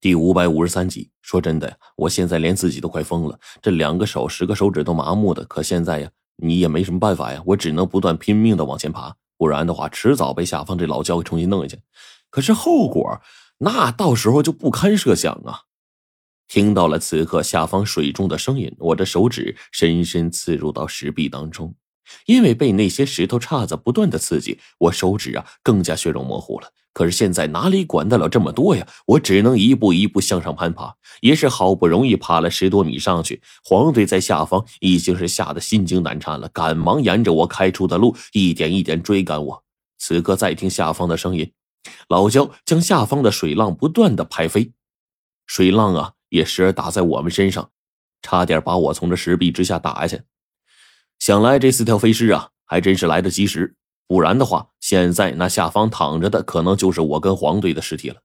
[0.00, 1.10] 第五百五十三集。
[1.22, 5.44] 说真的呀，我现在连自己都快疯了，这两个手、十个手指都麻木的。
[5.46, 11.82] 可现在呀，你也没什么办法呀，我只能不断拼命的往前爬，不然的话，迟早被下方这老焦给重新弄下去。
[12.30, 13.20] 可是后果，
[13.58, 15.62] 那到时候就不堪设想啊！
[16.46, 21.74] 听到了此刻下方水中的声音，我的手指深深刺入到石壁当中。
[22.26, 26.70] 因为被那些石头叉子不断的刺激，我手指啊更加血肉模糊了。
[26.96, 28.88] 可是现在哪里管得了这么多呀？
[29.04, 33.42] 我只能一步一步向上攀爬，也是好不容易爬了十多米上去。
[33.62, 39.62] 黄队在下方已经是吓得心惊胆颤了，赶忙沿着我开出的路一点一点追赶我。
[39.98, 41.52] 此刻再听下方的声音，
[42.08, 44.72] 老焦将下方的水浪不断的拍飞，
[45.46, 47.68] 水浪啊也时而打在我们身上，
[48.22, 50.22] 差点把我从这石壁之下打下去。
[51.18, 53.76] 想来这四条飞尸啊，还真是来得及时，
[54.08, 58.22] 不然的话，现在那下方躺着的可能就是我跟黄队的尸体了。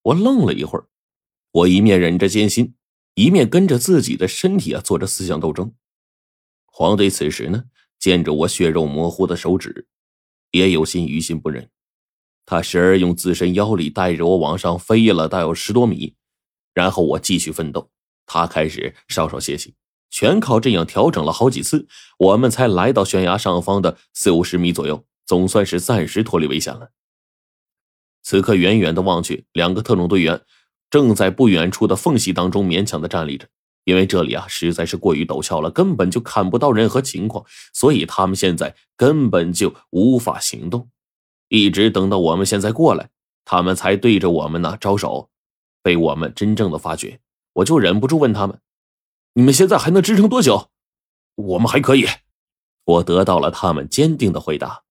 [0.00, 0.86] 我愣了一会儿，
[1.52, 2.72] 我一面忍着艰辛，
[3.12, 5.74] 一面跟着自己的身体啊做着思想斗争。
[6.64, 7.64] 黄队此时呢，
[7.98, 9.86] 见着我血肉模糊的手指，
[10.52, 11.68] 也有心于心不忍，
[12.46, 16.14] 他时而用自身腰力带着我往上飞了大有十多米，
[16.72, 17.90] 然后我继续奋斗，
[18.24, 19.74] 他开始稍稍歇息。
[20.08, 21.86] 全靠这样调整了好几次，
[22.18, 26.90] 我们才来到悬崖上方的四五十米左右，总算是暂时脱离危险了。
[28.22, 30.40] 此刻远远的望去，两个特种队员
[30.88, 33.46] 正在不远处的缝隙当中勉强的站立着，
[33.84, 40.88] 因为这里啊实在是过于陡峭了，根本就看不到任何情况，所以他们现在根本就无法行动。
[41.48, 43.10] 一直等到我们现在过来，
[43.44, 45.28] 他们才对着我们呢招手。
[45.82, 47.20] 被我们真正的发觉，
[47.52, 48.60] 我就忍不住问他们。
[49.34, 50.70] 你们现在还能支撑多久？
[51.34, 52.06] 我们还可以。
[52.84, 54.84] 我得到了他们坚定的回答。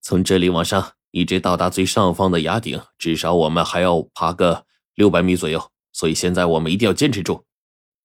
[0.00, 5.70] 从这里往上，一直到达最上方的崖顶，至少我们还要爬个六百米左右。
[5.92, 7.44] 所以现在我们一定要坚持住。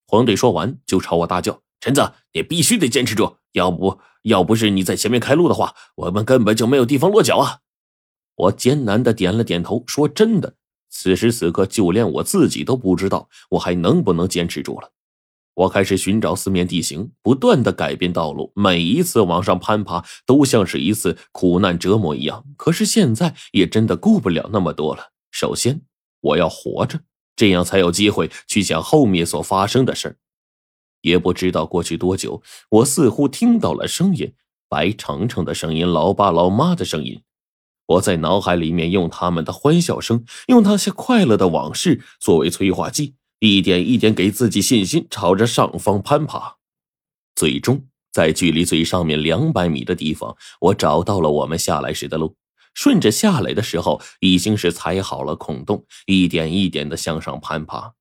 [0.06, 3.36] 黄队说完，就朝我大叫：“陈子，你必须得坚持住！
[3.52, 7.60] 要不要不是你在前面开路的话，我们根本就没有地方落脚啊！”
[8.36, 10.56] 我艰难的点了点头，说：“真的，
[10.90, 14.90] 此时此刻，就连我自己都不知道我还能不能坚持住了。”
[15.54, 18.52] 我开始寻找四面地形，不断的改变道路。
[18.56, 22.44] 每一次往上攀爬，都像是一次苦难折磨一样。
[22.56, 25.12] 可是现在也真的顾不了那么多了。
[25.30, 25.82] 首先，
[26.20, 27.00] 我要活着，
[27.36, 30.18] 这样才有机会去想后面所发生的事。
[31.02, 34.32] 也不知道过去多久，我似乎听到了声音：
[34.68, 37.22] 白程程的声音，老爸老妈的声音。
[37.86, 43.14] 我在脑海里面用他们的欢笑声，用那些快乐的往事作为催化剂。
[43.44, 46.56] 一点一点给自己信心，朝着上方攀爬。
[47.34, 52.34] 最终，在距离最上面两百米的地方，我找到了我们下来时的路。
[52.72, 57.92] 顺着下来的时候，已经是踩好了孔洞，一点一点的向上攀爬。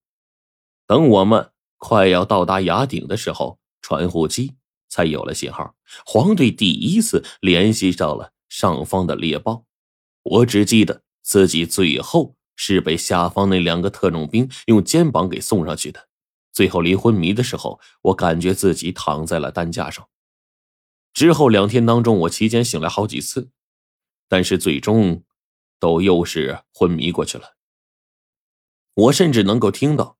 [0.88, 4.53] 等我们快要到达崖顶的时候，传呼机
[4.88, 5.76] 才有了信号。
[6.06, 9.66] 黄队第一次联系上了上方的猎豹。
[10.24, 12.36] 我只记得自己最后。
[12.56, 16.08] 是被下方那两个特种兵用肩膀给送上去的。
[16.52, 20.08] 最后临昏迷的时候，我感觉自己躺在了担架上。
[21.14, 23.50] 之后两天当中，我期间醒来好几次，
[24.28, 25.24] 但是最终
[25.80, 27.56] 都又是昏迷过去了。
[28.96, 30.18] 我甚至能够听到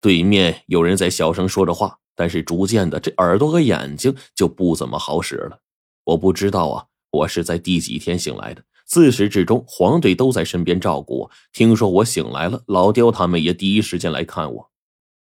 [0.00, 5.60] 对面有人在小声说着话，但是逐渐的，这耳朵和眼睛就不怎么好使了。
[6.04, 8.64] 我不知道啊，我是在第几天醒来的。
[8.92, 11.30] 自始至终，黄队都在身边照顾我。
[11.50, 14.70] 听说我醒来了，老刁他们也第一时间来看我。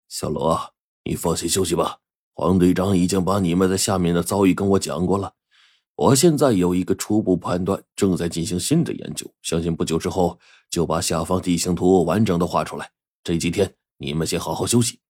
[0.06, 2.00] 小罗，你放心休息吧。
[2.34, 5.32] 黄队长已经把你们在下面的遭遇跟我讲过了。
[5.96, 10.38] 我现在有一个初步判断，正在进行新的研究，相信不久之后
[10.68, 12.90] 就把下方地形图完整的画出来。
[13.22, 15.00] 这几天你们先好好休息，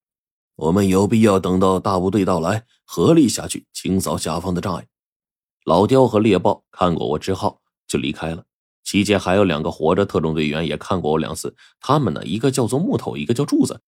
[0.54, 4.86] 我们有必要等到大部队到来，合力下去清扫下方的障碍。
[5.64, 7.63] 老刁和猎豹看过我之后。
[7.86, 8.44] 就离开了。
[8.82, 11.56] 期间还有两个活着特种队员也看过我两次。
[11.80, 13.80] 他们呢，一个叫做木头，一个叫柱子。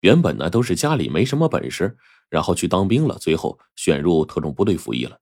[0.00, 1.96] 原本呢都是家里没什么本事，
[2.28, 5.18] 然后去当兵了，最后选入特种部队服役了。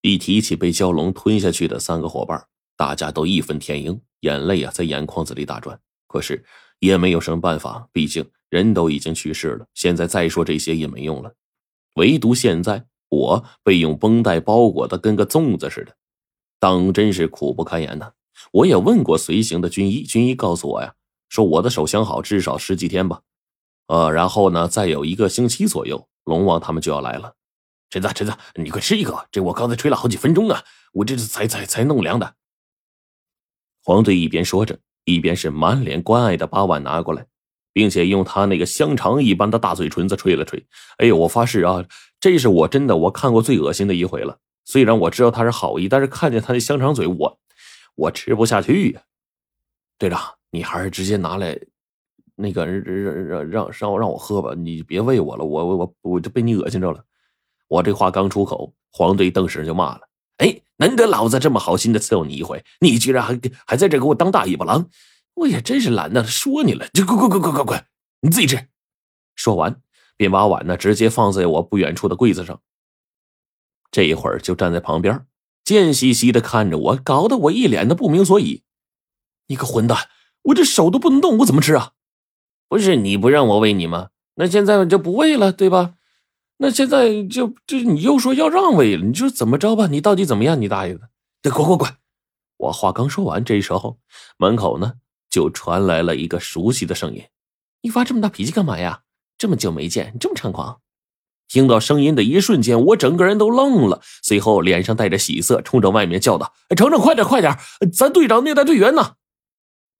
[0.00, 2.44] 一提起被蛟龙吞下去的三个伙伴，
[2.76, 5.78] 大家都义愤填膺，眼泪啊在眼眶子里打转。
[6.08, 6.44] 可是
[6.78, 9.66] 也没有什么办法，毕竟人都已经去世了。
[9.74, 11.32] 现在再说这些也没用了。
[11.96, 15.94] 唯独现在我被用绷带包裹的跟个粽子似的。
[16.64, 18.12] 当真是苦不堪言呐！
[18.50, 20.94] 我也问过随行的军医，军医告诉我呀，
[21.28, 23.20] 说我的手相好，至少十几天吧。
[23.88, 27.34] 呃，然后呢，再有一个星期左右，龙王他们就要来了。
[27.90, 30.64] 陈子，陈子，你快吃一个，这我刚才吹了好几分钟啊，
[30.94, 32.34] 我这是才才才弄凉的。
[33.82, 37.26] 黄队一边说着，一边是满脸关爱的把碗拿过来。
[37.74, 40.64] 并且用他那个香肠一般的大嘴唇子吹了吹。
[40.96, 41.84] 哎呦，我发誓啊，
[42.20, 44.38] 这是我真的我看过最恶心的一回了。
[44.64, 47.38] 虽然我知道他是好意，但是看见他那香肠嘴，我
[47.94, 49.02] 我吃不下去呀。
[49.98, 50.20] 队长，
[50.50, 51.58] 你还是直接拿来，
[52.34, 57.04] 那个让让让让让我喝吧，你别喂我了，我我我我就被你恶心着了。
[57.68, 60.00] 我这话刚出口，黄队顿时就骂了
[60.38, 64.88] ：“哎，难得老子这么好心的伺候你一回，你居然还还在这给我当大尾巴狼！
[65.34, 67.84] 我也真是懒得说你了，就滚滚滚滚滚滚，
[68.20, 68.68] 你自己吃。”
[69.36, 69.80] 说完，
[70.16, 72.60] 便把碗呢直接放在我不远处的柜子上。
[73.94, 75.24] 这一会儿就站在旁边，
[75.62, 78.64] 贱兮兮的看着我，搞得我一脸的不明所以。
[79.46, 80.08] 你个混蛋，
[80.42, 81.92] 我这手都不能动，我怎么吃啊？
[82.68, 84.08] 不是你不让我喂你吗？
[84.34, 85.94] 那现在就不喂了，对吧？
[86.56, 89.86] 那现在就这你又说要让喂了，你就怎么着吧？
[89.86, 90.60] 你到底怎么样？
[90.60, 91.10] 你大爷的！
[91.40, 91.94] 得滚滚滚！
[92.56, 94.00] 我话刚说完，这时候
[94.38, 94.94] 门口呢
[95.30, 97.22] 就传来了一个熟悉的声音
[97.82, 99.02] ：“你发这么大脾气干嘛呀？
[99.38, 100.80] 这么久没见，你这么猖狂！”
[101.54, 107.56] 听到声音的一瞬间，我整个人都愣了，随后脸上带着喜色，冲着外面叫道：“程程，快点，快点！
[107.96, 109.14] 咱队长虐待队员呢！”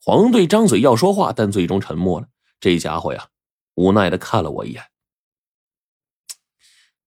[0.02, 2.26] 黄队张嘴要说话，但最终沉默了。
[2.58, 3.28] 这家伙呀，
[3.76, 4.82] 无奈的看了我一眼：“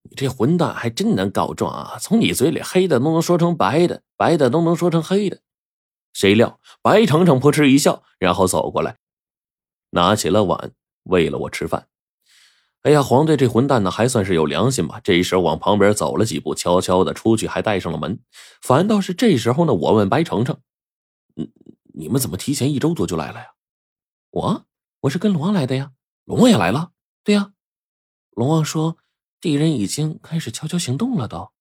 [0.09, 1.97] 你这混蛋还真能告状啊！
[1.99, 5.41] 从你嘴里黑的都能说成白的，白的都能说成黑的。”
[6.15, 8.95] 谁料白程程扑哧一笑，然后走过来，
[9.89, 10.71] 拿起了碗，
[11.03, 11.89] 喂了我吃饭。
[12.87, 15.01] 哎呀，黄队这混蛋呢，还算是有良心吧？
[15.03, 18.21] 这时候往旁边走了几步，悄悄的出去，还带上了门。
[18.61, 20.57] 反倒是这时候呢，我问白程程
[21.35, 21.51] ：“嗯，
[21.93, 23.47] 你们怎么提前一周多就来了呀
[24.31, 24.65] ？”“我，
[25.01, 25.91] 我是跟龙王来的呀。
[26.23, 26.91] ”“龙王也来了
[27.25, 27.51] ？”“对呀。”
[28.31, 28.95] 龙王说
[29.41, 31.51] ：“敌人已经开始悄悄行动了。”都。